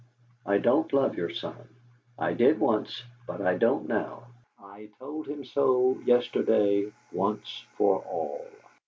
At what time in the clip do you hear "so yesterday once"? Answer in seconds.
5.45-7.65